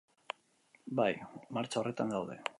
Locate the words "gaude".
2.17-2.43